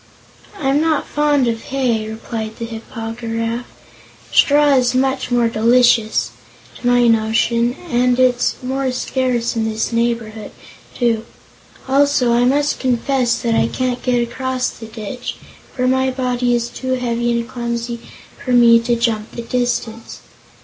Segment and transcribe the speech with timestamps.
[0.57, 3.67] "I'm not fond of hay," replied the Hip po gy raf;
[4.31, 6.31] "straw is much more delicious,
[6.79, 10.53] to my notion, and it's more scarce in this neighborhood,
[10.95, 11.25] too.
[11.87, 15.35] Also I must confess that I can't get across the ditch,
[15.75, 17.99] for my body is too heavy and clumsy
[18.43, 20.21] for me to jump the distance.